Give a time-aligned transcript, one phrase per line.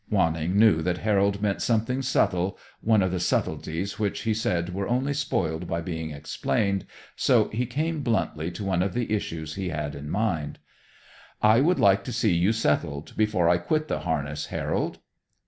[0.09, 4.87] Wanning knew that Harold meant something subtle, one of the subtleties which he said were
[4.87, 9.69] only spoiled by being explained so he came bluntly to one of the issues he
[9.69, 10.57] had in mind.
[11.43, 14.97] "I would like to see you settled before I quit the harness, Harold."